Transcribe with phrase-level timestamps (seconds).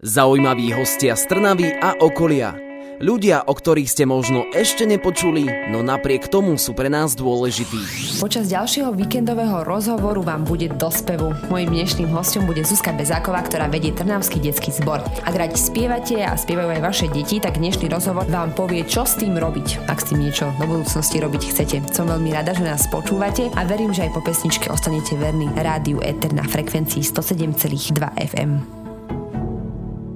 [0.00, 2.56] Zaujímaví hostia z Trnavy a okolia.
[3.04, 8.16] Ľudia, o ktorých ste možno ešte nepočuli, no napriek tomu sú pre nás dôležití.
[8.16, 11.36] Počas ďalšieho víkendového rozhovoru vám bude do spevu.
[11.52, 15.04] Mojím dnešným hostom bude Zuzka Bezáková, ktorá vedie Trnavský detský zbor.
[15.04, 19.20] Ak radi spievate a spievajú aj vaše deti, tak dnešný rozhovor vám povie, čo s
[19.20, 21.76] tým robiť, ak s tým niečo do budúcnosti robiť chcete.
[21.92, 26.00] Som veľmi rada, že nás počúvate a verím, že aj po pesničke ostanete verní rádiu
[26.00, 28.79] Eter na frekvencii 107,2 FM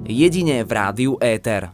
[0.05, 1.69] jedine v rádiu Éter.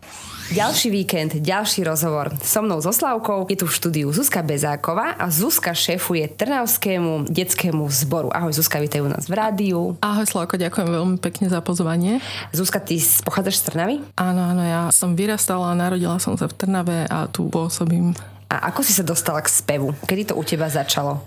[0.52, 2.36] Ďalší víkend, ďalší rozhovor.
[2.44, 7.88] So mnou so Slavkou je tu v štúdiu Zuzka Bezáková a Zuzka šéfuje Trnavskému detskému
[7.88, 8.28] zboru.
[8.36, 9.96] Ahoj Zuzka, vítaj u nás v rádiu.
[10.04, 12.20] Ahoj Slavko, ďakujem veľmi pekne za pozvanie.
[12.52, 13.96] Zuzka, ty pochádzaš z Trnavy?
[14.20, 18.12] Áno, áno, ja som vyrastala a narodila som sa v Trnave a tu pôsobím.
[18.52, 19.96] A ako si sa dostala k spevu?
[20.04, 21.24] Kedy to u teba začalo?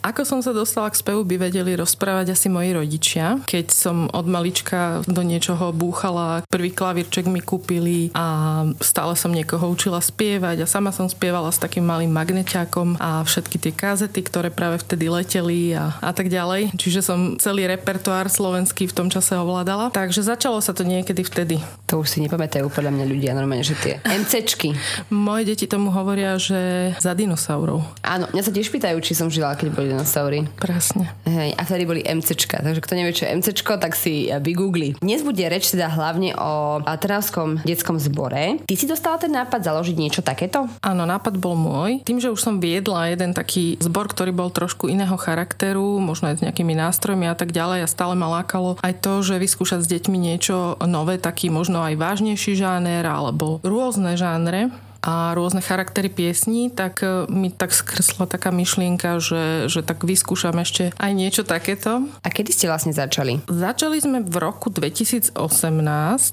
[0.00, 3.42] Ako som sa dostala k spevu, by vedeli rozprávať asi moji rodičia.
[3.44, 9.68] Keď som od malička do niečoho búchala, prvý klavírček mi kúpili a stále som niekoho
[9.68, 14.48] učila spievať a sama som spievala s takým malým magneťákom a všetky tie kazety, ktoré
[14.54, 16.72] práve vtedy leteli a, a tak ďalej.
[16.78, 19.90] Čiže som celý repertoár slovenský v tom čase ovládala.
[19.90, 21.58] Takže začalo sa to niekedy vtedy.
[21.90, 24.72] To už si nepamätajú podľa mňa ľudia normálne, že tie MCčky.
[25.10, 27.82] Moje deti tomu hovoria, že za dinosaurov.
[28.00, 30.46] Áno, mňa sa tiež pýtajú, či som žila, keď boli dinosaury.
[30.56, 31.10] Presne.
[31.26, 34.96] Hej, a vtedy boli MCčka, takže kto nevie, čo je MCčko, tak si vygoogli.
[35.02, 38.62] Dnes bude reč teda hlavne o Trnavskom detskom zbore.
[38.62, 40.70] Ty si dostala ten nápad založiť niečo takéto?
[40.80, 42.00] Áno, nápad bol môj.
[42.06, 46.40] Tým, že už som viedla jeden taký zbor, ktorý bol trošku iného charakteru, možno aj
[46.40, 49.90] s nejakými nástrojmi a tak ďalej a stále ma lákalo aj to, že vyskúšať s
[49.90, 54.70] deťmi niečo nové, taký možno aj vážnejší žáner alebo rôzne žánre
[55.04, 60.56] a rôzne charaktery piesní, tak e, mi tak skresla taká myšlienka, že, že tak vyskúšam
[60.56, 62.08] ešte aj niečo takéto.
[62.24, 63.44] A kedy ste vlastne začali?
[63.44, 65.36] Začali sme v roku 2018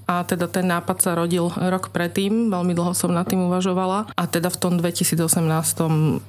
[0.07, 4.23] a teda ten nápad sa rodil rok predtým, veľmi dlho som nad tým uvažovala a
[4.23, 5.19] teda v tom 2018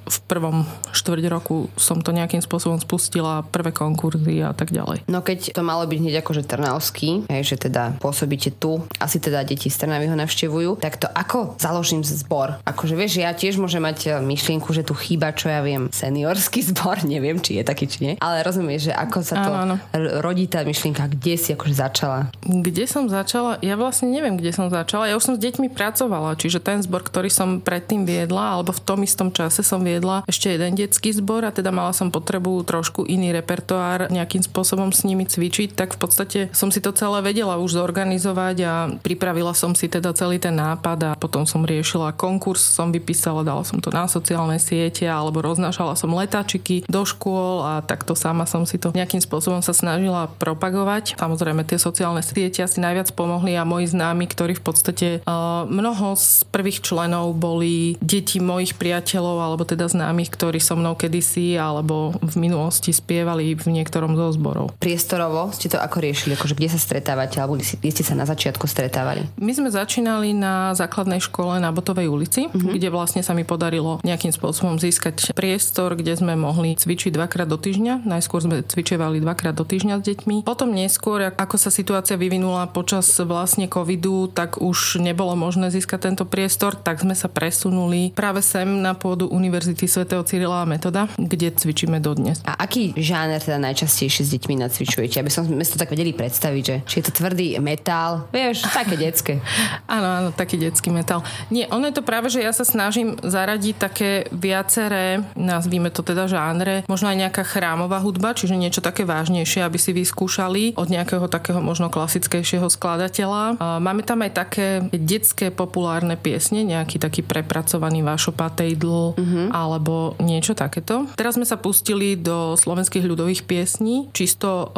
[0.03, 5.07] v prvom štvrť roku som to nejakým spôsobom spustila, prvé konkurzy a tak ďalej.
[5.07, 9.71] No keď to malo byť hneď akože Trnavský, že teda pôsobíte tu, asi teda deti
[9.71, 12.57] z Trnavy ho navštevujú, tak to ako založím zbor zbor.
[12.65, 16.65] Akože vieš, ja tiež môžem mať e, myšlienku, že tu chýba, čo ja viem, seniorský
[16.73, 18.13] zbor, neviem, či je taký, či nie.
[18.17, 20.05] Ale rozumieš, že ako sa to áno, áno.
[20.25, 22.33] rodí tá myšlienka, kde si akože začala?
[22.41, 23.61] Kde som začala?
[23.61, 25.05] Ja vlastne neviem, kde som začala.
[25.05, 28.81] Ja už som s deťmi pracovala, čiže ten zbor, ktorý som predtým viedla, alebo v
[28.81, 33.05] tom istom čase som viedla ešte jeden detský zbor a teda mala som potrebu trošku
[33.05, 37.61] iný repertoár nejakým spôsobom s nimi cvičiť, tak v podstate som si to celé vedela
[37.61, 42.63] už zorganizovať a pripravila som si teda celý ten nápad a potom som riešila konkurs
[42.63, 47.83] som vypísala, dala som to na sociálne siete alebo roznášala som letáčiky do škôl a
[47.83, 51.19] takto sama som si to nejakým spôsobom sa snažila propagovať.
[51.19, 56.15] Samozrejme tie sociálne siete asi najviac pomohli a moji známi, ktorí v podstate uh, mnoho
[56.15, 62.15] z prvých členov boli deti mojich priateľov alebo teda známych, ktorí so mnou kedysi alebo
[62.23, 64.71] v minulosti spievali v niektorom zo zborov.
[64.79, 66.39] Priestorovo ste to ako riešili?
[66.39, 69.25] Akože kde sa stretávate alebo kde ste sa na začiatku stretávali?
[69.41, 72.73] My sme začínali na základnej škole na Botovej ulici, mm-hmm.
[72.77, 77.57] kde vlastne sa mi podarilo nejakým spôsobom získať priestor, kde sme mohli cvičiť dvakrát do
[77.57, 78.05] týždňa.
[78.05, 80.35] Najskôr sme cvičevali dvakrát do týždňa s deťmi.
[80.45, 86.25] Potom neskôr, ako sa situácia vyvinula počas vlastne covidu, tak už nebolo možné získať tento
[86.29, 91.49] priestor, tak sme sa presunuli práve sem na pôdu Univerzity svätého Cyrila a Metoda, kde
[91.49, 92.43] cvičíme dodnes.
[92.45, 95.17] A aký žáner teda najčastejšie s deťmi nacvičujete?
[95.17, 98.99] Aby som sme to tak vedeli predstaviť, že či je to tvrdý metál, vieš, také
[98.99, 99.33] detské.
[99.95, 101.23] áno, áno, taký detský metál.
[101.49, 106.27] Nie, ono je to práve, že ja sa snažím zaradiť také viaceré, nazvíme to teda
[106.27, 111.25] žánre, možno aj nejaká chrámová hudba, čiže niečo také vážnejšie, aby si vyskúšali od nejakého
[111.31, 113.57] takého možno klasickejšieho skladateľa.
[113.79, 119.47] Máme tam aj také detské populárne piesne, nejaký taký prepracovaný Vašo Patejdl uh-huh.
[119.55, 121.07] alebo niečo takéto.
[121.15, 124.73] Teraz sme sa pustili do slovenských ľudových piesní, čisto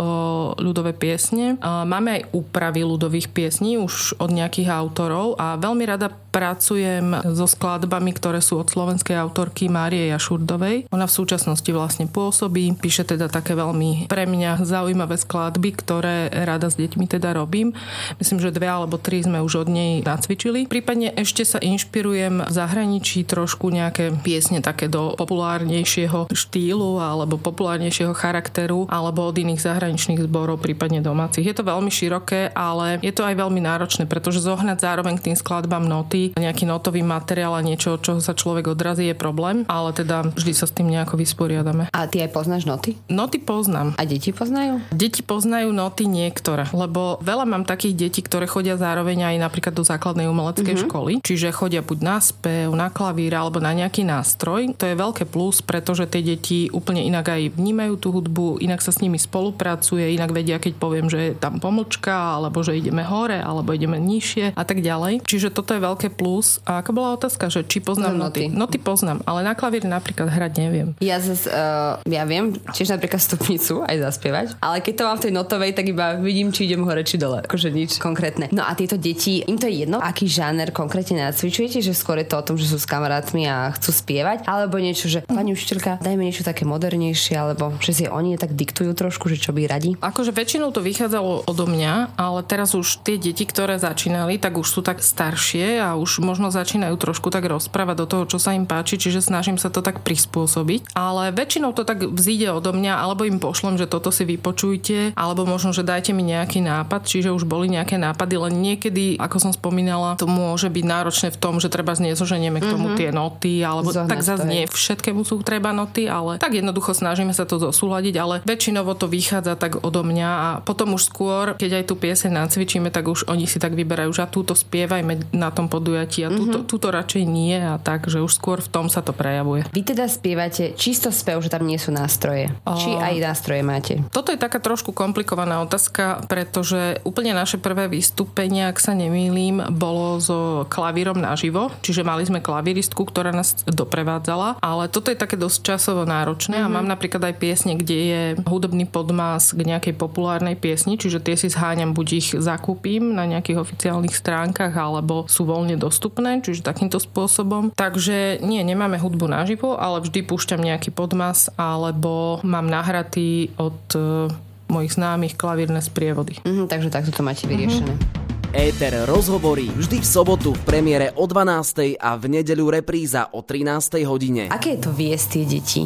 [0.61, 1.57] ľudové piesne.
[1.63, 8.11] Máme aj úpravy ľudových piesní už od nejakých autorov a veľmi rada pracujem so skladbami,
[8.11, 10.89] ktoré sú od slovenskej autorky Márie Jašurdovej.
[10.91, 16.67] Ona v súčasnosti vlastne pôsobí, píše teda také veľmi pre mňa zaujímavé skladby, ktoré rada
[16.71, 17.75] s deťmi teda robím.
[18.17, 20.65] Myslím, že dve alebo tri sme už od nej nacvičili.
[20.65, 28.15] Prípadne ešte sa inšpirujem v zahraničí trošku nejaké piesne také do populárnejšieho štýlu alebo populárnejšieho
[28.15, 31.43] charakteru alebo od iných zahraničných zborov, prípadne domácich.
[31.43, 35.37] Je to veľmi široké, ale je to aj veľmi náročné, pretože zohnať zároveň k tým
[35.37, 39.91] skladbám noty, nejaký notový hotový materiál a niečo, čo sa človek odrazí, je problém, ale
[39.91, 41.91] teda vždy sa s tým nejako vysporiadame.
[41.91, 42.95] A ty aj poznáš noty?
[43.11, 43.91] Noty poznám.
[43.99, 44.79] A deti poznajú?
[44.95, 49.83] Deti poznajú noty niektoré, lebo veľa mám takých detí, ktoré chodia zároveň aj napríklad do
[49.83, 50.87] základnej umeleckej mm-hmm.
[50.87, 54.71] školy, čiže chodia buď na spev, na klavír alebo na nejaký nástroj.
[54.79, 58.95] To je veľké plus, pretože tie deti úplne inak aj vnímajú tú hudbu, inak sa
[58.95, 63.43] s nimi spolupracuje, inak vedia, keď poviem, že je tam pomlčka, alebo že ideme hore,
[63.43, 65.25] alebo ideme nižšie a tak ďalej.
[65.27, 66.63] Čiže toto je veľké plus.
[66.63, 68.45] A aká bola otázka, že či poznám no, noty?
[68.45, 70.93] Noty poznám, ale na klavíri napríklad hrať neviem.
[71.01, 75.23] Ja zase, uh, ja viem tiež napríklad stupnicu aj zaspievať, ale keď to mám v
[75.25, 77.41] tej notovej, tak iba vidím, či idem hore, či dole.
[77.41, 78.53] Akože nič konkrétne.
[78.53, 82.29] No a tieto deti, im to je jedno, aký žáner konkrétne nacvičujete, že skôr je
[82.29, 86.05] to o tom, že sú s kamarátmi a chcú spievať, alebo niečo, že pani učiteľka,
[86.05, 89.97] dajme niečo také modernejšie, alebo že si oni tak diktujú trošku, že čo by radi.
[89.97, 94.67] Akože väčšinou to vychádzalo odo mňa, ale teraz už tie deti, ktoré začínali, tak už
[94.69, 98.67] sú tak staršie a už možno začínajú trošku tak rozprávať do toho, čo sa im
[98.67, 100.93] páči, čiže snažím sa to tak prispôsobiť.
[100.93, 105.47] Ale väčšinou to tak vzíde odo mňa, alebo im pošlem, že toto si vypočujte, alebo
[105.47, 109.51] možno, že dajte mi nejaký nápad, čiže už boli nejaké nápady, len niekedy, ako som
[109.55, 112.99] spomínala, to môže byť náročné v tom, že treba znezoženieme k tomu mm-hmm.
[112.99, 117.31] tie noty, alebo Zohnať tak zase nie všetkému sú treba noty, ale tak jednoducho snažíme
[117.31, 121.81] sa to zosúľadiť, ale väčšinovo to vychádza tak odo mňa a potom už skôr, keď
[121.81, 125.53] aj tú pieseň nacvičíme, tak už oni si tak vyberajú, že a túto spievajme na
[125.53, 126.64] tom podujatí a túto, mm-hmm.
[126.65, 129.63] Túto radšej nie a tak, že už skôr v tom sa to prejavuje.
[129.71, 132.49] Vy teda spievate čisto spev, že tam nie sú nástroje.
[132.65, 132.75] O...
[132.75, 133.93] Či aj nástroje máte?
[134.09, 140.17] Toto je taká trošku komplikovaná otázka, pretože úplne naše prvé vystúpenie, ak sa nemýlim, bolo
[140.17, 145.75] so klavírom naživo, čiže mali sme klavíristku, ktorá nás doprevádzala, ale toto je také dosť
[145.75, 146.67] časovo náročné mm-hmm.
[146.67, 146.75] a mhm.
[146.79, 151.51] mám napríklad aj piesne, kde je hudobný podmas k nejakej populárnej piesni, čiže tie si
[151.51, 157.73] zháňam, buď ich zakúpim na nejakých oficiálnych stránkach, alebo sú voľne dostupné, čiže takýmto spôsobom.
[157.73, 164.29] Takže nie, nemáme hudbu naživo, ale vždy púšťam nejaký podmas, alebo mám nahratý od e,
[164.69, 166.39] mojich známych klavírne sprievody.
[166.45, 167.95] Mm, takže takto to máte vyriešené.
[167.95, 168.25] Mm-hmm.
[168.55, 171.99] Éter rozhovorí vždy v sobotu v premiére o 12.
[171.99, 173.99] a v nedeľu repríza o 13.
[174.07, 174.47] hodine.
[174.47, 175.83] Aké je to viesť tie deti?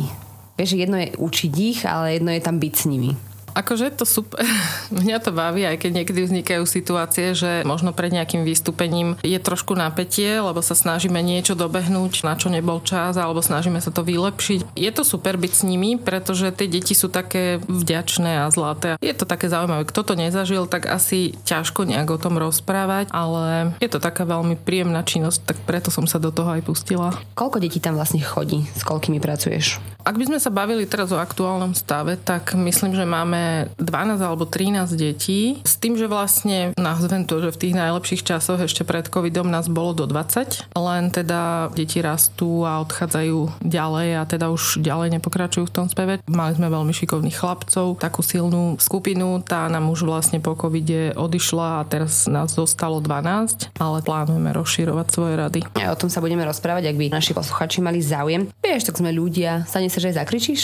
[0.54, 3.18] Vieš, jedno je učiť ich, ale jedno je tam byť s nimi.
[3.60, 4.40] Akože je to super.
[5.04, 9.76] Mňa to baví, aj keď niekedy vznikajú situácie, že možno pred nejakým vystúpením je trošku
[9.76, 14.80] napätie, lebo sa snažíme niečo dobehnúť, na čo nebol čas, alebo snažíme sa to vylepšiť.
[14.80, 18.96] Je to super byť s nimi, pretože tie deti sú také vďačné a zlaté.
[19.04, 19.84] Je to také zaujímavé.
[19.84, 24.56] Kto to nezažil, tak asi ťažko nejak o tom rozprávať, ale je to taká veľmi
[24.56, 27.12] príjemná činnosť, tak preto som sa do toho aj pustila.
[27.36, 28.64] Koľko detí tam vlastne chodí?
[28.72, 29.84] S koľkými pracuješ?
[30.08, 34.48] Ak by sme sa bavili teraz o aktuálnom stave, tak myslím, že máme 12 alebo
[34.48, 35.60] 13 detí.
[35.68, 39.68] S tým, že vlastne nazvem to, že v tých najlepších časoch ešte pred covidom nás
[39.68, 45.68] bolo do 20, len teda deti rastú a odchádzajú ďalej a teda už ďalej nepokračujú
[45.68, 46.24] v tom speve.
[46.26, 51.84] Mali sme veľmi šikovných chlapcov, takú silnú skupinu, tá nám už vlastne po covide odišla
[51.84, 55.60] a teraz nás zostalo 12, ale plánujeme rozširovať svoje rady.
[55.76, 58.48] A o tom sa budeme rozprávať, ak by naši posluchači mali záujem.
[58.64, 60.62] Vieš, tak sme ľudia, sa sa, že aj zakričíš?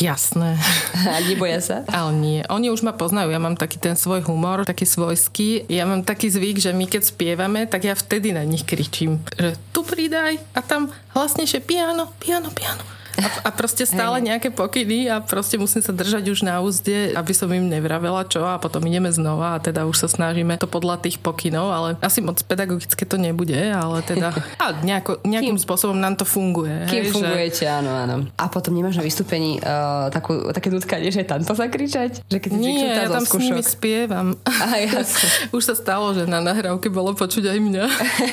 [0.00, 0.56] Jasné.
[1.10, 1.76] A neboja sa?
[1.88, 2.40] Ale nie.
[2.52, 3.32] Oni už ma poznajú.
[3.32, 5.64] Ja mám taký ten svoj humor, taký svojský.
[5.72, 9.24] Ja mám taký zvyk, že my keď spievame, tak ja vtedy na nich kričím.
[9.40, 12.99] Že tu pridaj a tam hlasnejšie piano, piano, piano.
[13.20, 17.32] A, a proste stále nejaké pokyny a proste musím sa držať už na úzde, aby
[17.36, 21.04] som im nevravela čo a potom ideme znova a teda už sa snažíme to podľa
[21.04, 24.32] tých pokynov, ale asi moc pedagogické to nebude, ale teda
[24.64, 26.88] a nejako, nejakým kým, spôsobom nám to funguje.
[26.88, 27.70] Kým hej, fungujete, že...
[27.70, 28.14] áno, áno.
[28.40, 32.24] A potom nemáš na vystúpení uh, takú, také nutkanie, že tam to zakričať?
[32.30, 34.38] Že keď Nie, ja tam s nimi spievam.
[34.46, 34.88] Aha,
[35.56, 37.84] už sa stalo, že na nahrávke bolo počuť aj mňa.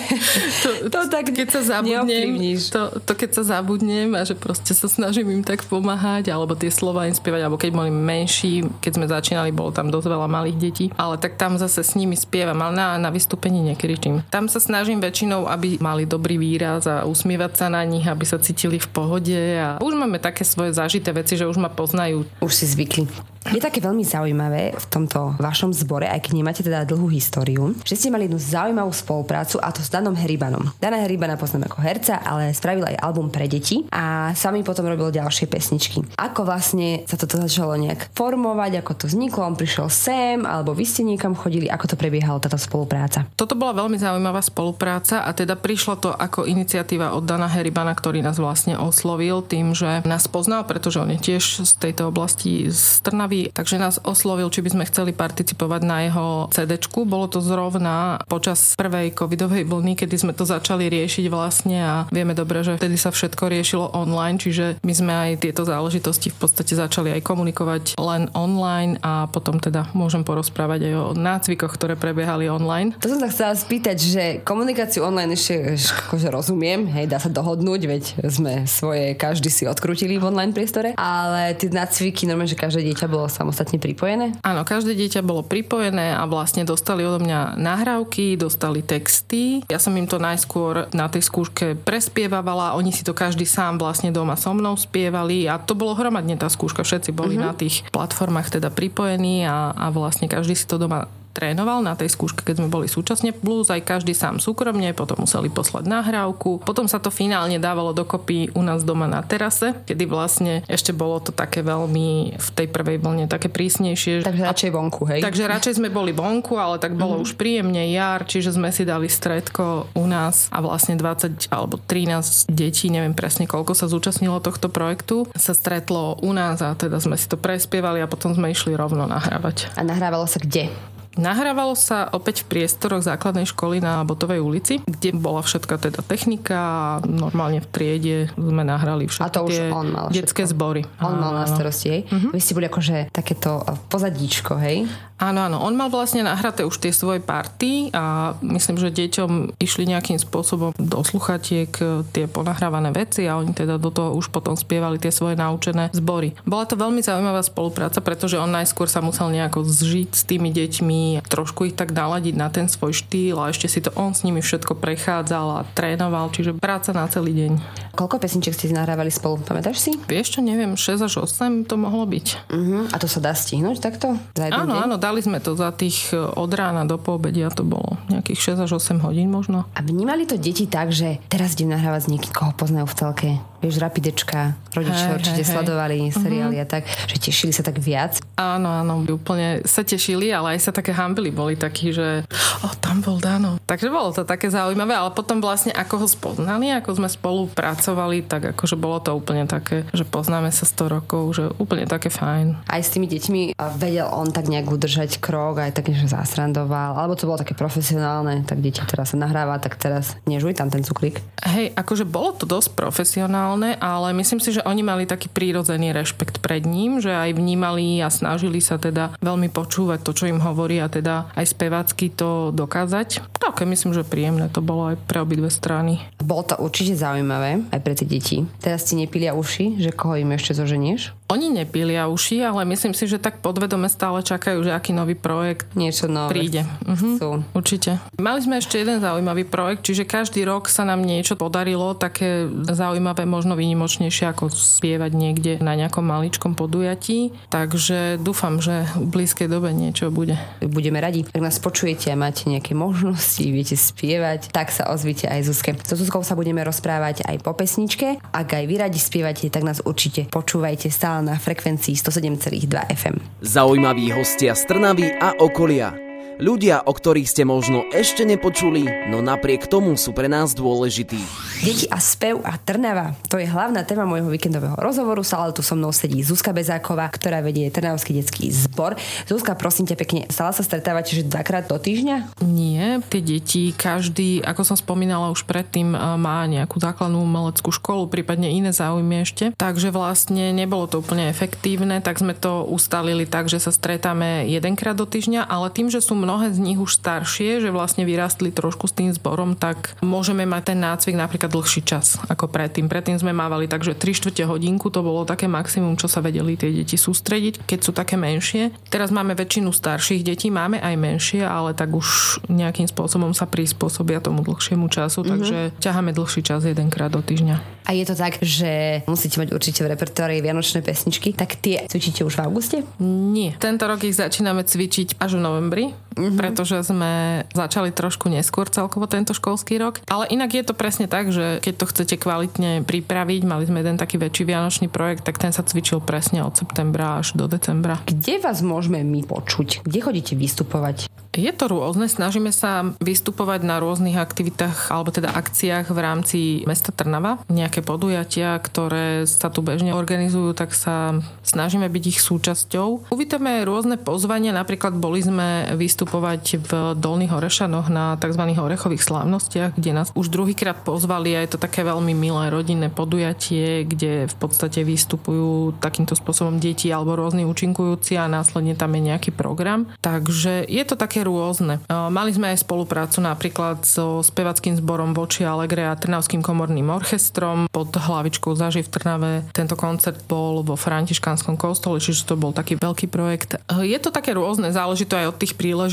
[0.63, 2.37] to, to, tak keď sa zabudnem,
[2.69, 6.69] to, to keď sa zabudnem a že proste sa snažím im tak pomáhať, alebo tie
[6.69, 10.57] slova im spievať, alebo keď boli menší, keď sme začínali, bolo tam dosť veľa malých
[10.61, 14.21] detí, ale tak tam zase s nimi spievam, ale na, na vystúpení nekričím.
[14.29, 18.37] Tam sa snažím väčšinou, aby mali dobrý výraz a usmievať sa na nich, aby sa
[18.37, 22.29] cítili v pohode a už máme také svoje zažité veci, že už ma poznajú.
[22.39, 23.09] Už si zvykli.
[23.53, 27.95] Je také veľmi zaujímavé v tomto vašom zbore, aj keď nemáte teda dlhú históriu, že
[27.95, 30.75] ste mali jednu zaujímavú spoluprácu a to s Danom Heribanom.
[30.83, 35.15] Dana Heribana poznám ako herca, ale spravil aj album pre deti a sami potom robil
[35.15, 36.03] ďalšie pesničky.
[36.19, 40.83] Ako vlastne sa toto začalo nejak formovať, ako to vzniklo, on prišiel sem, alebo vy
[40.83, 43.23] ste niekam chodili, ako to prebiehalo táto spolupráca?
[43.39, 48.19] Toto bola veľmi zaujímavá spolupráca a teda prišlo to ako iniciatíva od Dana Heribana, ktorý
[48.19, 52.99] nás vlastne oslovil tým, že nás poznal, pretože on je tiež z tejto oblasti z
[53.05, 56.79] Trnavy Bratislavy, takže nás oslovil, či by sme chceli participovať na jeho CD.
[57.07, 62.33] Bolo to zrovna počas prvej covidovej vlny, kedy sme to začali riešiť vlastne a vieme
[62.33, 66.73] dobre, že vtedy sa všetko riešilo online, čiže my sme aj tieto záležitosti v podstate
[66.73, 72.49] začali aj komunikovať len online a potom teda môžem porozprávať aj o nácvikoch, ktoré prebiehali
[72.49, 72.97] online.
[73.03, 75.77] To som sa chcela spýtať, že komunikáciu online ešte
[76.07, 80.97] akože rozumiem, hej, dá sa dohodnúť, veď sme svoje, každý si odkrutili v online priestore,
[80.97, 84.35] ale tie nácviky, normálne, že každé dieťa bolo samostatne pripojené?
[84.41, 89.61] Áno, každé dieťa bolo pripojené a vlastne dostali odo mňa nahrávky, dostali texty.
[89.67, 94.09] Ja som im to najskôr na tej skúške prespievavala, oni si to každý sám vlastne
[94.09, 97.47] doma so mnou spievali a to bolo hromadne tá skúška, všetci boli uh-huh.
[97.49, 102.09] na tých platformách teda pripojení a, a vlastne každý si to doma trénoval na tej
[102.09, 106.65] skúške, keď sme boli súčasne plus, aj každý sám súkromne, potom museli poslať nahrávku.
[106.65, 111.21] Potom sa to finálne dávalo dokopy u nás doma na terase, kedy vlastne ešte bolo
[111.21, 114.25] to také veľmi v tej prvej vlne také prísnejšie.
[114.25, 115.21] Takže radšej vonku, hej?
[115.21, 117.25] Takže radšej sme boli vonku, ale tak bolo mm-hmm.
[117.29, 122.49] už príjemne jar, čiže sme si dali stredko u nás a vlastne 20 alebo 13
[122.49, 127.19] detí, neviem presne koľko sa zúčastnilo tohto projektu, sa stretlo u nás a teda sme
[127.19, 129.73] si to prespievali a potom sme išli rovno nahrávať.
[129.77, 130.69] A nahrávalo sa kde?
[131.17, 136.55] Nahrávalo sa opäť v priestoroch základnej školy na Botovej ulici, kde bola všetka teda technika
[136.57, 140.53] a normálne v triede sme nahrali všetky a to už tie on mal detské všetko.
[140.53, 140.81] zbory.
[141.01, 142.01] On mal na starosti, hej?
[142.07, 142.31] Uh-huh.
[142.31, 144.85] Vy ste boli akože takéto pozadíčko, hej?
[145.17, 145.57] Áno, áno.
[145.65, 150.77] On mal vlastne nahraté už tie svoje party a myslím, že deťom išli nejakým spôsobom
[150.77, 151.73] do sluchatiek
[152.13, 156.37] tie ponahrávané veci a oni teda do toho už potom spievali tie svoje naučené zbory.
[156.45, 161.01] Bola to veľmi zaujímavá spolupráca, pretože on najskôr sa musel nejako zžiť s tými deťmi,
[161.23, 164.43] trošku ich tak naladiť na ten svoj štýl a ešte si to on s nimi
[164.43, 167.51] všetko prechádzal a trénoval, čiže práca na celý deň.
[167.97, 169.97] Koľko pesniček ste nahrávali spolu, pamätáš si?
[170.05, 172.27] Vieš čo, neviem, 6 až 8 to mohlo byť.
[172.45, 172.85] Uh-huh.
[172.93, 174.13] A to sa dá stihnúť takto?
[174.37, 174.81] Za áno, deň?
[174.85, 178.69] áno, dali sme to za tých e, od rána do poobedia, to bolo nejakých 6
[178.69, 179.65] až 8 hodín možno.
[179.73, 183.27] A vnímali to deti tak, že teraz idem nahrávať s niekým, koho poznajú v celke?
[183.57, 186.13] Vieš, rapidečka, rodičia hey, určite hey, sledovali hey.
[186.13, 186.69] seriály uh-huh.
[186.69, 188.21] a tak, že tešili sa tak viac.
[188.37, 192.21] Áno, áno, úplne sa tešili, ale aj sa také hambili, boli takí, že
[192.61, 193.57] o, tam bol Dano.
[193.65, 197.86] Takže bolo to také zaujímavé, ale potom vlastne ako ho spoznali, ako sme spolu pracovali,
[198.27, 202.67] tak akože bolo to úplne také, že poznáme sa 100 rokov, že úplne také fajn.
[202.67, 207.15] Aj s tými deťmi vedel on tak nejak udržať krok, aj tak že zasrandoval, alebo
[207.15, 211.23] to bolo také profesionálne, tak deti teraz sa nahráva, tak teraz nežuj tam ten cukrík.
[211.47, 216.41] Hej, akože bolo to dosť profesionálne ale myslím si, že oni mali taký prírodzený rešpekt
[216.41, 220.81] pred ním, že aj vnímali a snažili sa teda veľmi počúvať to, čo im hovorí
[220.81, 223.23] a teda aj spevácky to dokázať.
[223.37, 226.01] Také myslím, že príjemné to bolo aj pre obidve strany.
[226.19, 228.45] Bolo to určite zaujímavé aj pre tie deti.
[228.61, 231.16] Teraz ti nepilia uši, že koho im ešte zoženieš?
[231.27, 235.75] Oni nepilia uši, ale myslím si, že tak podvedome stále čakajú, že aký nový projekt
[235.75, 236.63] Niečo nové príde.
[236.87, 237.99] Uh-huh, určite.
[238.15, 243.27] Mali sme ešte jeden zaujímavý projekt, čiže každý rok sa nám niečo podarilo, také zaujímavé,
[243.27, 247.35] možno výnimočnejšie ako spievať niekde na nejakom maličkom podujatí.
[247.51, 250.39] Takže dúfam, že v blízkej dobe niečo bude.
[250.63, 251.27] Budeme radi.
[251.27, 255.75] Ak nás počujete a máte nejaké možnosti, viete spievať, tak sa ozvite aj Zuzke.
[255.83, 258.15] So Zuzkou sa budeme rozprávať aj po pesničke.
[258.31, 263.19] Ak aj vy radi spievate, tak nás určite počúvajte stále na frekvencii 107,2 FM.
[263.41, 266.06] Zaujímaví hostia z Trnavy a okolia.
[266.37, 271.17] Ľudia, o ktorých ste možno ešte nepočuli, no napriek tomu sú pre nás dôležití.
[271.65, 273.17] Deti a spev a Trnava.
[273.33, 275.25] To je hlavná téma môjho víkendového rozhovoru.
[275.25, 278.93] Stále tu so mnou sedí Zuzka Bezáková, ktorá vedie Trnavský detský zbor.
[279.25, 282.45] Zuzka, prosím ťa pekne, stále sa stretávate, že dvakrát do týždňa?
[282.45, 285.89] Nie, tie deti, každý, ako som spomínala už predtým,
[286.21, 289.57] má nejakú základnú umeleckú školu, prípadne iné záujmy ešte.
[289.57, 294.93] Takže vlastne nebolo to úplne efektívne, tak sme to ustalili tak, že sa stretáme jedenkrát
[294.93, 298.91] do týždňa, ale tým, že sú mnohé z nich už staršie, že vlastne vyrastli trošku
[298.91, 302.91] s tým zborom, tak môžeme mať ten nácvik napríklad dlhší čas ako predtým.
[302.91, 306.59] Predtým sme mávali tak, že 3 čtvrte hodinku to bolo také maximum, čo sa vedeli
[306.59, 308.75] tie deti sústrediť, keď sú také menšie.
[308.91, 314.19] Teraz máme väčšinu starších detí, máme aj menšie, ale tak už nejakým spôsobom sa prispôsobia
[314.19, 315.31] tomu dlhšiemu času, mm-hmm.
[315.31, 317.79] takže ťaháme dlhší čas jedenkrát do týždňa.
[317.87, 322.27] A je to tak, že musíte mať určite v repertoári vianočné pesničky, tak tie cvičíte
[322.27, 322.77] už v auguste?
[322.99, 323.55] Nie.
[323.55, 325.85] Tento rok ich začíname cvičiť až v novembri
[326.17, 326.37] mm-hmm.
[326.37, 330.01] pretože sme začali trošku neskôr celkovo tento školský rok.
[330.09, 334.01] Ale inak je to presne tak, že keď to chcete kvalitne pripraviť, mali sme jeden
[334.01, 338.01] taký väčší vianočný projekt, tak ten sa cvičil presne od septembra až do decembra.
[338.09, 339.85] Kde vás môžeme my počuť?
[339.85, 341.07] Kde chodíte vystupovať?
[341.37, 346.89] Je to rôzne, snažíme sa vystupovať na rôznych aktivitách alebo teda akciách v rámci mesta
[346.89, 347.45] Trnava.
[347.45, 353.13] Nejaké podujatia, ktoré sa tu bežne organizujú, tak sa snažíme byť ich súčasťou.
[353.13, 358.43] Uvítame rôzne pozvania, napríklad boli sme vystupovať v Dolných Orešanoch na tzv.
[358.57, 363.83] orechových slávnostiach, kde nás už druhýkrát pozvali a je to také veľmi milé rodinné podujatie,
[363.83, 369.31] kde v podstate vystupujú takýmto spôsobom deti alebo rôzni účinkujúci a následne tam je nejaký
[369.35, 369.85] program.
[369.99, 371.83] Takže je to také rôzne.
[371.89, 377.91] Mali sme aj spoluprácu napríklad so spevackým zborom Voči Alegre a Trnavským komorným orchestrom pod
[377.91, 379.33] hlavičkou Zaži v Trnave.
[379.51, 383.59] Tento koncert bol vo Františkánskom kostole, čiže to bol taký veľký projekt.
[383.67, 385.86] Je to také rôzne, záleží to aj od tých príležitostí,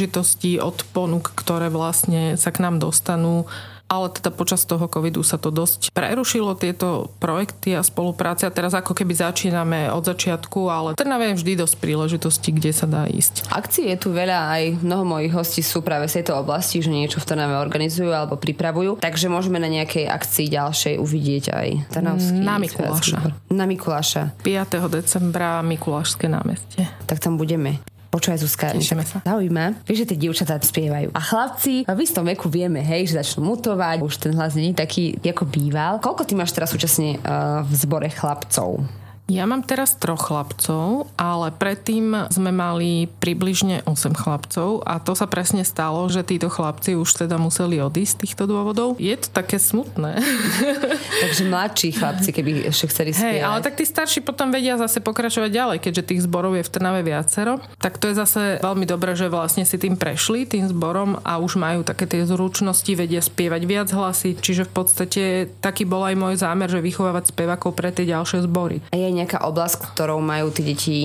[0.61, 3.47] od ponúk, ktoré vlastne sa k nám dostanú
[3.85, 8.73] ale teda počas toho covidu sa to dosť prerušilo, tieto projekty a spolupráce a teraz
[8.73, 13.47] ako keby začíname od začiatku, ale Trnava je vždy dosť príležitosti, kde sa dá ísť.
[13.53, 17.21] Akcií je tu veľa, aj mnoho mojich hostí sú práve z tejto oblasti, že niečo
[17.21, 22.41] v Trnave organizujú alebo pripravujú, takže môžeme na nejakej akcii ďalšej uvidieť aj Trnavský.
[22.41, 23.19] Na Mikuláša.
[23.53, 24.23] Na Mikuláša.
[24.43, 24.91] 5.
[24.91, 26.89] decembra Mikulášské námestie.
[27.07, 27.85] Tak tam budeme.
[28.15, 29.19] Počúvaj, Zuzka, Tešíme sa.
[29.27, 31.11] zaujíma, vieš, že tie dievčatá spievajú.
[31.11, 35.19] A chlapci v istom veku vieme, hej, že začnú mutovať, už ten hlas není taký,
[35.19, 35.99] ako býval.
[35.99, 38.87] Koľko ty máš teraz súčasne uh, v zbore chlapcov?
[39.25, 45.25] Ja mám teraz troch chlapcov, ale predtým sme mali približne 8 chlapcov a to sa
[45.25, 49.01] presne stalo, že títo chlapci už teda museli odísť z týchto dôvodov.
[49.01, 50.21] Je to také smutné.
[51.25, 53.33] Takže mladší chlapci, keby ešte chceli spievať.
[53.33, 56.73] Hej, ale tak tí starší potom vedia zase pokračovať ďalej, keďže tých zborov je v
[56.77, 57.65] Trnave viacero.
[57.81, 61.57] Tak to je zase veľmi dobré, že vlastne si tým prešli, tým zborom a už
[61.57, 64.37] majú také tie zručnosti, vedia spievať viac hlasy.
[64.37, 65.23] Čiže v podstate
[65.65, 68.85] taký bol aj môj zámer, že vychovávať spevákov pre tie ďalšie zbory.
[68.93, 70.99] A je nejaká oblasť, ktorou majú tí deti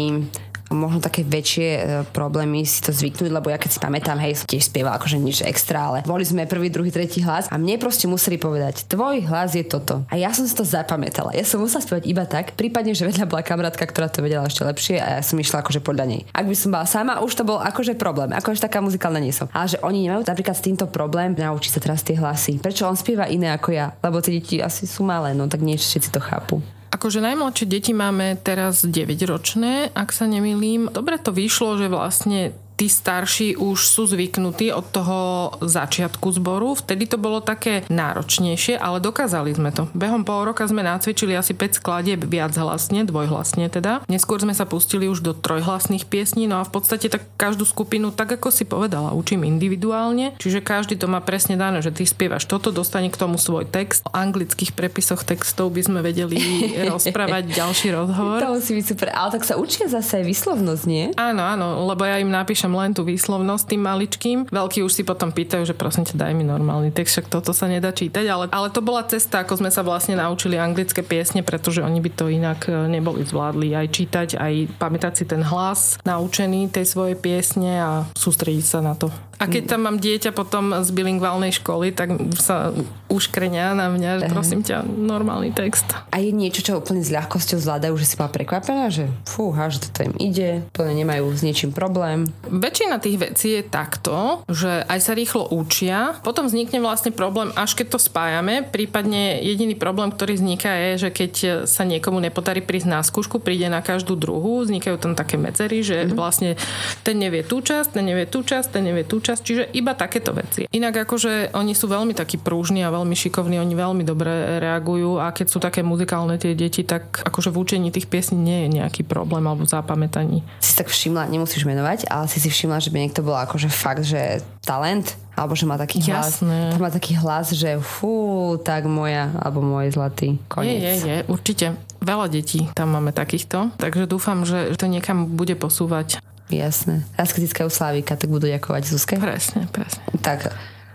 [0.73, 1.81] možno také väčšie e,
[2.13, 5.41] problémy si to zvyknúť, lebo ja keď si pamätám, hej, som tiež spieval akože nič
[5.45, 9.57] extra, ale boli sme prvý, druhý, tretí hlas a mne proste museli povedať, tvoj hlas
[9.57, 10.05] je toto.
[10.13, 11.33] A ja som si to zapamätala.
[11.33, 14.61] Ja som musela spievať iba tak, prípadne, že vedľa bola kamarátka, ktorá to vedela ešte
[14.61, 16.21] lepšie a ja som išla akože podľa nej.
[16.31, 18.31] Ak by som bola sama, už to bol akože problém.
[18.33, 19.49] Akože taká muzikálna nie som.
[19.51, 22.61] Ale že oni nemajú napríklad s týmto problém naučiť sa teraz tie hlasy.
[22.61, 23.95] Prečo on spieva iné ako ja?
[24.05, 26.61] Lebo tie deti asi sú malé, no tak nie všetci to chápu.
[26.99, 30.91] Akože najmladšie deti máme teraz 9-ročné, ak sa nemýlim.
[30.91, 35.19] Dobre to vyšlo, že vlastne tí starší už sú zvyknutí od toho
[35.59, 36.79] začiatku zboru.
[36.79, 39.91] Vtedy to bolo také náročnejšie, ale dokázali sme to.
[39.91, 44.07] Behom pol roka sme nacvičili asi 5 skladieb viac hlasne, dvojhlasne teda.
[44.07, 48.15] Neskôr sme sa pustili už do trojhlasných piesní, no a v podstate tak každú skupinu,
[48.15, 50.39] tak ako si povedala, učím individuálne.
[50.39, 54.07] Čiže každý to má presne dané, že ty spievaš toto, dostane k tomu svoj text.
[54.07, 56.39] O anglických prepisoch textov by sme vedeli
[56.95, 58.39] rozprávať ďalší rozhovor.
[58.39, 59.11] To musí byť super.
[59.11, 61.11] Ale tak sa učia zase výslovnosť, nie?
[61.19, 64.37] Áno, áno, lebo ja im napíšem píšem len tú výslovnosť tým maličkým.
[64.53, 67.65] Veľkí už si potom pýtajú, že prosím ťa daj mi normálny text, však toto sa
[67.65, 71.81] nedá čítať, ale, ale to bola cesta, ako sme sa vlastne naučili anglické piesne, pretože
[71.81, 76.69] oni by to inak e, neboli zvládli aj čítať, aj pamätať si ten hlas naučený
[76.69, 79.09] tej svojej piesne a sústrediť sa na to.
[79.39, 82.75] A keď tam mám dieťa potom z bilingválnej školy, tak sa
[83.07, 85.95] uškrenia na mňa, že prosím ťa, normálny text.
[86.11, 89.87] A je niečo, čo úplne s ľahkosťou zvládajú, že si bola prekvapená, že fúha, že
[89.87, 92.27] toto im ide, úplne nemajú s niečím problém.
[92.51, 97.79] Väčšina tých vecí je takto, že aj sa rýchlo učia, potom vznikne vlastne problém, až
[97.79, 102.91] keď to spájame, prípadne jediný problém, ktorý vzniká je, že keď sa niekomu nepodarí prísť
[102.91, 106.17] na skúšku, príde na každú druhú, vznikajú tam také medzery, že mm-hmm.
[106.19, 106.59] vlastne
[107.07, 109.93] ten nevie tú časť, ten nevie tú časť, ten nevie tú časť časť, čiže iba
[109.93, 110.65] takéto veci.
[110.73, 115.29] Inak akože oni sú veľmi takí prúžni a veľmi šikovní, oni veľmi dobre reagujú a
[115.29, 119.05] keď sú také muzikálne tie deti, tak akože v učení tých piesní nie je nejaký
[119.05, 120.41] problém alebo zapamätaní.
[120.59, 124.01] Si tak všimla, nemusíš menovať, ale si si všimla, že by niekto bol akože fakt,
[124.01, 126.75] že talent, alebo že má taký hlas, Jasné.
[126.75, 130.83] má taký hlas, že fú, tak moja, alebo môj zlatý koniec.
[130.83, 131.79] Je, je, je, určite.
[132.03, 136.19] Veľa detí tam máme takýchto, takže dúfam, že to niekam bude posúvať.
[136.49, 137.05] Jasné.
[137.13, 139.15] Raz keď získajú Slávika, tak budú ďakovať Zuzke?
[139.21, 140.01] Presne, presne.
[140.25, 140.49] Tak,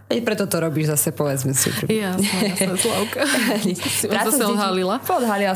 [0.05, 1.73] Veď preto to robíš zase, povedzme si.
[1.89, 3.25] Jasné, jasné, Slavka.
[4.13, 5.01] Práca zase odhalila.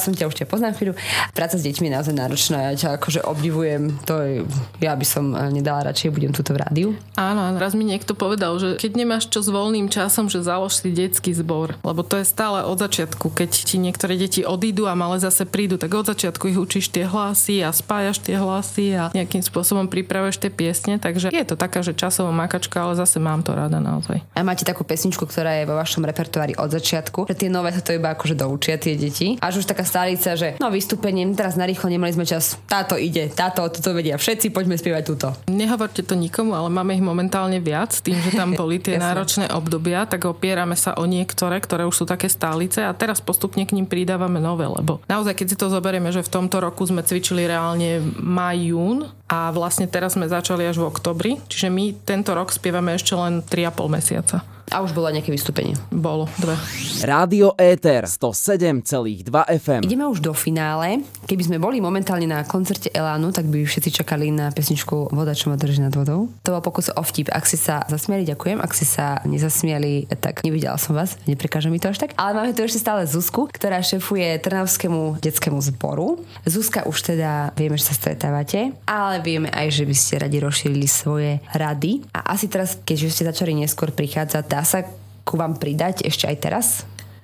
[0.01, 0.97] Som ťa, už ťa poznám chvíľu.
[1.37, 4.01] Práca s deťmi je naozaj náročná, ja ťa akože obdivujem.
[4.09, 4.49] To je,
[4.81, 6.89] ja by som eh, nedala radšej, budem tuto v rádiu.
[7.21, 10.81] Áno, áno, raz mi niekto povedal, že keď nemáš čo s voľným časom, že založ
[10.81, 11.77] si detský zbor.
[11.85, 13.29] Lebo to je stále od začiatku.
[13.29, 17.05] Keď ti niektoré deti odídu a malé zase prídu, tak od začiatku ich učíš tie
[17.05, 20.97] hlasy a spájaš tie hlasy a nejakým spôsobom pripravuješ tie piesne.
[20.97, 24.25] Takže je to taká, že časová makačka, ale zase mám to rada naozaj.
[24.38, 27.83] A máte takú pesničku, ktorá je vo vašom repertoári od začiatku, že tie nové sa
[27.83, 29.35] to iba akože doučia tie deti.
[29.42, 33.66] Až už taká stálica, že no vystúpenie, teraz narýchlo nemali sme čas, táto ide, táto,
[33.66, 35.35] toto vedia všetci, poďme spievať túto.
[35.51, 40.07] Nehovorte to nikomu, ale máme ich momentálne viac, tým, že tam boli tie náročné obdobia,
[40.07, 43.90] tak opierame sa o niektoré, ktoré už sú také stálice a teraz postupne k ním
[43.90, 47.98] pridávame nové, lebo naozaj, keď si to zoberieme, že v tomto roku sme cvičili reálne
[48.22, 52.97] maj, jún a vlastne teraz sme začali až v oktobri, čiže my tento rok spievame
[52.97, 54.58] ešte len 3,5 mesiaca.
[54.68, 55.72] A už bolo nejaké vystúpenie?
[55.88, 56.52] Bolo, dve.
[57.00, 59.81] Rádio Éter 107,2 FM.
[59.81, 61.00] Ideme už do finále.
[61.24, 65.48] Keby sme boli momentálne na koncerte Elánu, tak by všetci čakali na pesničku Voda, čo
[65.48, 66.28] ma drží nad vodou.
[66.44, 67.33] To bol pokus o vtip.
[67.33, 68.61] Ak ste sa zasmiali, ďakujem.
[68.61, 71.16] Ak ste sa nezasmiali, tak nevidela som vás.
[71.24, 72.12] Neprekáže mi to až tak.
[72.20, 76.20] Ale máme tu ešte stále Zuzku, ktorá šefuje Trnavskému detskému zboru.
[76.44, 80.85] Zuzka už teda vieme, že sa stretávate, ale vieme aj, že by ste radi rozšírili
[80.85, 82.04] svoje rady.
[82.12, 84.83] A asi teraz, keďže ste začali neskôr prichádzať, dá sa
[85.23, 86.66] ku vám pridať ešte aj teraz?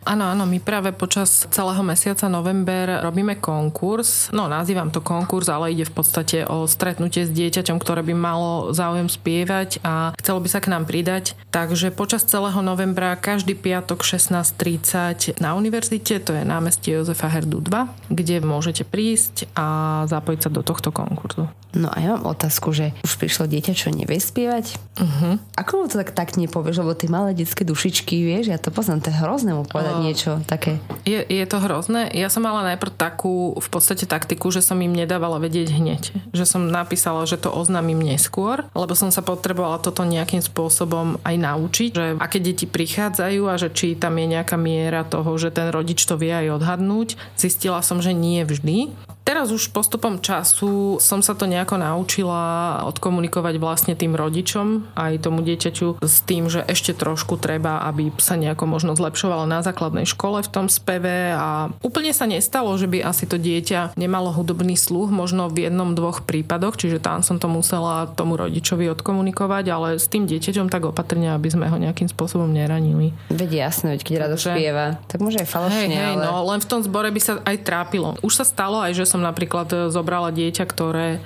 [0.05, 4.29] Áno, áno, my práve počas celého mesiaca november robíme konkurs.
[4.37, 8.77] No, nazývam to konkurs, ale ide v podstate o stretnutie s dieťaťom, ktoré by malo
[8.77, 11.33] záujem spievať a chcelo by sa k nám pridať.
[11.49, 18.12] Takže počas celého novembra každý piatok 16.30 na univerzite, to je námestie Jozefa Herdu 2,
[18.12, 21.49] kde môžete prísť a zapojiť sa do tohto konkurzu.
[21.75, 24.79] No a ja mám otázku, že už prišlo dieťa, čo nevie spievať?
[24.95, 25.43] Uh-huh.
[25.59, 29.03] Ako mu to tak, tak nepovieš, lebo tie malé detské dušičky, vieš, ja to poznám,
[29.03, 30.79] to je hrozné mu povedať uh, niečo také.
[31.03, 32.15] Je, je to hrozné.
[32.15, 36.03] Ja som mala najprv takú v podstate taktiku, že som im nedávala vedieť hneď.
[36.31, 41.37] Že som napísala, že to oznámim neskôr, lebo som sa potrebovala toto nejakým spôsobom aj
[41.37, 45.75] naučiť, že aké deti prichádzajú a že či tam je nejaká miera toho, že ten
[45.75, 47.19] rodič to vie aj odhadnúť.
[47.35, 48.95] Zistila som, že nie vždy.
[49.25, 55.41] Teraz už postupom času som sa to nejako naučila odkomunikovať vlastne tým rodičom aj tomu
[55.41, 60.45] dieťaťu s tým, že ešte trošku treba, aby sa nejako možno zlepšovalo na základnej škole
[60.45, 65.09] v tom speve a úplne sa nestalo, že by asi to dieťa nemalo hudobný sluch,
[65.09, 70.05] možno v jednom, dvoch prípadoch, čiže tam som to musela tomu rodičovi odkomunikovať, ale s
[70.05, 73.17] tým dieťaťom tak opatrne, aby sme ho nejakým spôsobom neranili.
[73.33, 76.29] Veď jasné, keď rado spieva, tak môže aj falošne, hej, hej, ale...
[76.29, 78.21] no len v tom zbore by sa aj trápilo.
[78.21, 81.20] Už sa stalo aj, že som napríklad e, zobrala dieťa, ktoré e,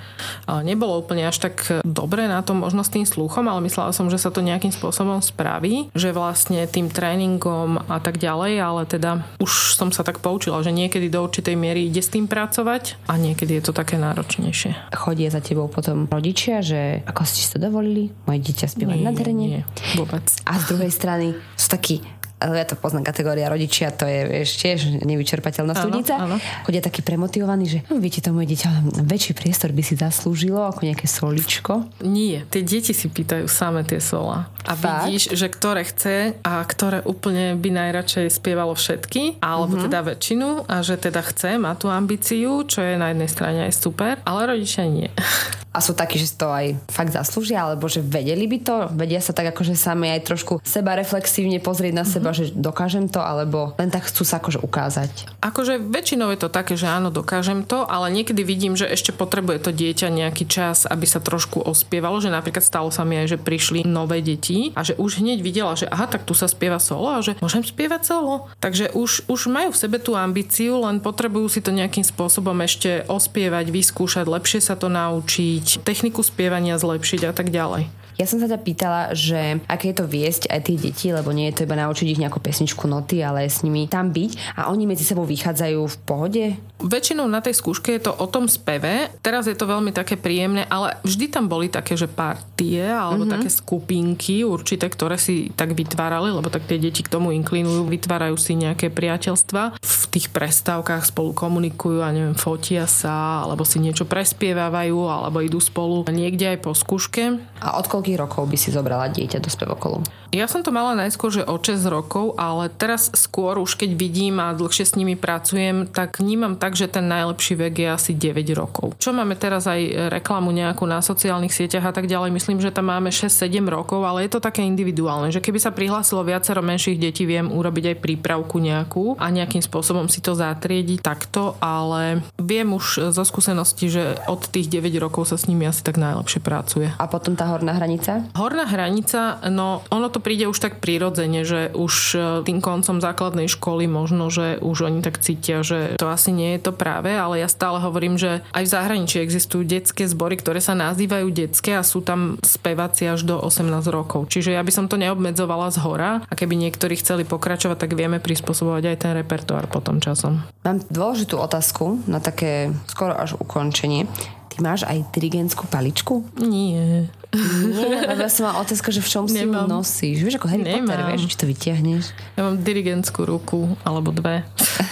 [0.61, 4.21] nebolo úplne až tak dobre na tom možno s tým sluchom, ale myslela som, že
[4.21, 9.73] sa to nejakým spôsobom spraví, že vlastne tým tréningom a tak ďalej, ale teda už
[9.73, 13.57] som sa tak poučila, že niekedy do určitej miery ide s tým pracovať a niekedy
[13.57, 14.93] je to také náročnejšie.
[14.93, 19.45] Chodia za tebou potom rodičia, že ako ste si to dovolili, moje dieťa spieva nádherne.
[19.49, 19.63] Nie,
[19.97, 20.27] vôbec.
[20.45, 22.03] A z druhej strany sú takí
[22.39, 26.39] ja to poznám, kategória rodičia, to je vieš, tiež nevyčerpateľná studnica.
[26.63, 30.87] Chodia takí premotivovaní, že no, viete to moje dieťa, väčší priestor by si zaslúžilo, ako
[30.87, 31.91] nejaké soličko.
[32.07, 34.47] Nie, tie deti si pýtajú same tie sola.
[34.63, 35.11] A Fakt?
[35.11, 39.85] vidíš, že ktoré chce a ktoré úplne by najradšej spievalo všetky, alebo mm-hmm.
[39.91, 43.73] teda väčšinu a že teda chce, má tú ambíciu, čo je na jednej strane aj
[43.75, 45.11] super, ale rodičia nie.
[45.69, 49.21] A sú takí, že si to aj fakt zaslúžia, alebo že vedeli by to, vedia
[49.21, 52.53] sa tak akože sami aj trošku seba reflexívne pozrieť na seba, mm-hmm.
[52.53, 55.39] že dokážem to, alebo len tak chcú sa akože ukázať.
[55.45, 59.61] Akože väčšinou je to také, že áno, dokážem to, ale niekedy vidím, že ešte potrebuje
[59.61, 63.37] to dieťa nejaký čas, aby sa trošku ospievalo, že napríklad stalo sa mi aj, že
[63.37, 67.13] prišli nové deti a že už hneď videla, že aha, tak tu sa spieva solo
[67.13, 68.49] a že môžem spievať solo.
[68.57, 73.05] Takže už, už majú v sebe tú ambíciu, len potrebujú si to nejakým spôsobom ešte
[73.05, 77.87] ospievať, vyskúšať, lepšie sa to naučiť zlepšiť, techniku spievania zlepšiť a tak ďalej.
[78.19, 81.47] Ja som sa ťa pýtala, že aké je to viesť aj tie deti, lebo nie
[81.47, 84.83] je to iba naučiť ich nejakú pesničku noty, ale s nimi tam byť a oni
[84.83, 86.43] medzi sebou vychádzajú v pohode?
[86.83, 89.07] Väčšinou na tej skúške je to o tom speve.
[89.23, 93.35] Teraz je to veľmi také príjemné, ale vždy tam boli také, že partie alebo mm-hmm.
[93.39, 98.35] také skupinky určité, ktoré si tak vytvárali, lebo tak tie deti k tomu inklinujú, vytvárajú
[98.35, 99.79] si nejaké priateľstva.
[99.79, 105.59] V tých prestávkach spolu komunikujú a neviem, fotia sa, alebo si niečo prespievajú, alebo idú
[105.59, 107.43] spolu niekde aj po skúške.
[107.59, 110.01] A od koľkých rokov by si zobrala dieťa do spevokolu?
[110.29, 114.37] Ja som to mala najskôr, že o 6 rokov, ale teraz skôr už keď vidím
[114.37, 118.37] a dlhšie s nimi pracujem, tak vnímam tak, že ten najlepší vek je asi 9
[118.53, 118.93] rokov.
[119.01, 122.93] Čo máme teraz aj reklamu nejakú na sociálnych sieťach a tak ďalej, myslím, že tam
[122.93, 127.25] máme 6-7 rokov, ale je to také individuálne, že keby sa prihlásilo viacero menších detí,
[127.25, 133.09] viem urobiť aj prípravku nejakú a nejakým spôsobom si to zatriediť takto, ale viem už
[133.17, 136.93] zo skúsenosti, že od tých 9 rokov sa s nimi asi tak najlepšie pracuje.
[137.01, 138.29] A potom tá horná hranica?
[138.37, 142.99] Horná hranica, no ono to to príde už tak prirodzene, že už e, tým koncom
[142.99, 147.07] základnej školy možno, že už oni tak cítia, že to asi nie je to práve,
[147.15, 151.79] ale ja stále hovorím, že aj v zahraničí existujú detské zbory, ktoré sa nazývajú detské
[151.79, 154.27] a sú tam speváci až do 18 rokov.
[154.27, 158.19] Čiže ja by som to neobmedzovala z hora a keby niektorí chceli pokračovať, tak vieme
[158.19, 160.43] prispôsobovať aj ten repertoár potom časom.
[160.67, 164.03] Mám dôležitú otázku na také skoro až ukončenie.
[164.51, 166.27] Ty máš aj dirigentskú paličku?
[166.43, 167.07] Nie.
[167.29, 170.25] Nie, ja som mala otázka, že v čom si ju nosíš.
[170.25, 170.89] Vieš, ako Harry Nemám.
[170.89, 172.03] Potter, vieš, či to vytiahneš.
[172.33, 174.41] Ja mám dirigentskú ruku, alebo dve.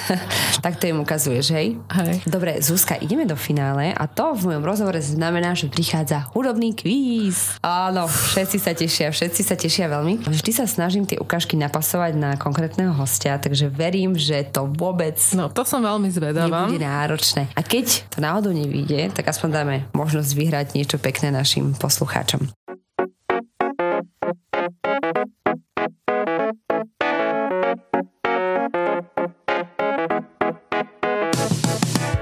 [0.65, 1.81] tak to im ukazuješ, hej?
[1.89, 2.21] Hej.
[2.29, 7.57] Dobre, Zuzka, ideme do finále a to v mojom rozhovore znamená, že prichádza hudobný kvíz.
[7.65, 10.21] Áno, všetci sa tešia, všetci sa tešia veľmi.
[10.29, 15.49] Vždy sa snažím tie ukážky napasovať na konkrétneho hostia, takže verím, že to vôbec No,
[15.49, 16.69] to som veľmi zvedáva.
[16.69, 17.49] nebude náročné.
[17.57, 22.26] A keď to náhodou nevíde, tak aspoň dáme možnosť vyhrať niečo pekné našim poslucháčom.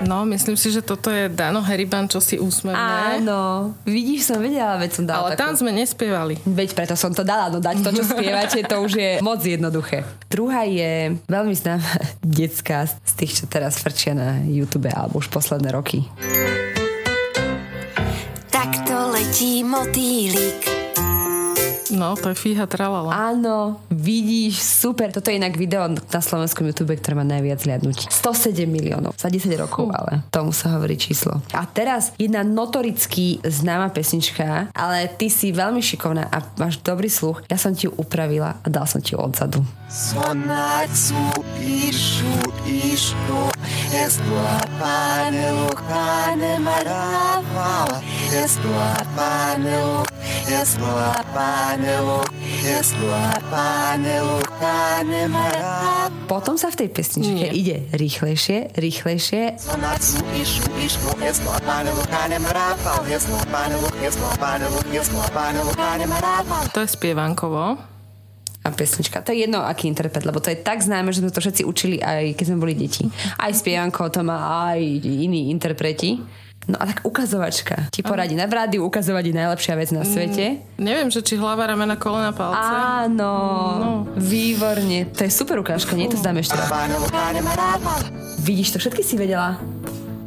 [0.05, 2.77] No, myslím si, že toto je Dano Heriban, čo si úsmevné.
[3.19, 5.41] Áno, vidíš, som vedela, veď som dala Ale takú...
[5.41, 6.37] tam sme nespievali.
[6.45, 10.05] Veď preto som to dala, no dať to, čo spievate, to už je moc jednoduché.
[10.29, 11.89] Druhá je veľmi známa
[12.21, 16.05] detská z tých, čo teraz frčia na YouTube alebo už posledné roky.
[19.35, 20.63] Letí motýlik.
[21.91, 23.35] No, to je fíha tralala.
[23.35, 25.11] Áno, vidíš, super.
[25.11, 28.15] Toto je inak video na slovenskom YouTube, ktoré má najviac hľadnúť.
[28.15, 31.43] 107 miliónov za 10 rokov, ale tomu sa hovorí číslo.
[31.51, 37.43] A teraz jedna notoricky známa pesnička, ale ty si veľmi šikovná a máš dobrý sluch.
[37.51, 39.59] Ja som ti ju upravila a dal som ti ju odzadu.
[39.91, 41.19] Sonatsu
[41.59, 42.31] ishu
[56.29, 57.49] Potom sa v tej pesničke Nie.
[57.49, 59.57] ide rýchlejšie, rýchlejšie
[66.69, 67.81] To je spievankovo.
[68.65, 69.21] a pesnička.
[69.21, 72.01] To je jedno, aký interpret, lebo to je tak známe, že sme to všetci učili
[72.01, 73.05] aj keď sme boli deti.
[73.37, 76.17] Aj spievanko to má aj iní interpreti.
[76.65, 77.93] No a tak ukazovačka.
[77.93, 80.65] Ti poradí na rádiu ukazovať je najlepšia vec na svete.
[80.81, 82.73] Neviem, že či hlava, ramena, kolena, palce.
[83.05, 85.05] Áno, výborne.
[85.13, 86.09] To je super ukážka, nie?
[86.09, 86.69] To zdáme ešte raz.
[88.41, 89.61] Vidíš to, všetky si vedela.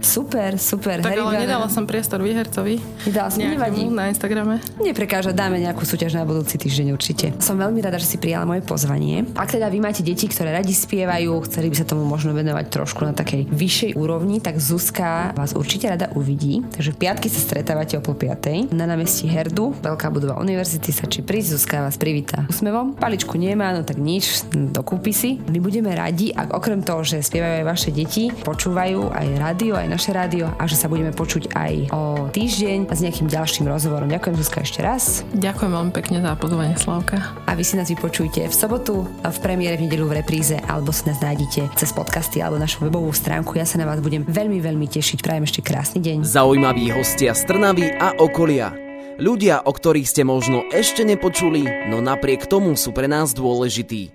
[0.09, 1.05] Super, super.
[1.05, 1.45] Tak Harry ale Banner.
[1.45, 2.81] nedala som priestor výhercovi.
[3.05, 3.85] Nedala som, nevadí.
[3.93, 4.57] Na Instagrame.
[4.81, 7.37] Neprekáža, dáme nejakú súťaž na budúci týždeň určite.
[7.45, 9.29] Som veľmi rada, že si prijala moje pozvanie.
[9.37, 13.05] Ak teda vy máte deti, ktoré radi spievajú, chceli by sa tomu možno venovať trošku
[13.05, 16.65] na takej vyššej úrovni, tak Zuzka vás určite rada uvidí.
[16.73, 21.05] Takže v piatky sa stretávate o pol piatej na námestí Herdu, Veľká budova univerzity sa
[21.05, 22.97] či prísť, Zuzka vás privíta úsmevom.
[22.97, 25.37] Paličku nemá, no tak nič, dokúpi si.
[25.53, 29.98] My budeme radi, ak okrem toho, že spievajú aj vaše deti, počúvajú aj rádio, aj
[29.99, 34.07] naše rádio a že sa budeme počuť aj o týždeň s nejakým ďalším rozhovorom.
[34.07, 37.19] Ďakujem Zuzka ešte raz Ďakujem veľmi pekne za pozvanie, Slavka.
[37.19, 41.03] a vy si nás vypočujte v sobotu, v premiére v nedelu v repríze alebo si
[41.11, 43.59] nás nájdete cez podcasty alebo našu webovú stránku.
[43.59, 45.19] Ja sa na vás budem veľmi, veľmi tešiť.
[45.19, 46.23] Prajem ešte krásny deň.
[46.23, 48.71] Zaujímaví hostia z Trnavy a okolia.
[49.19, 54.15] Ľudia, o ktorých ste možno ešte nepočuli, no napriek tomu sú pre nás dôležití.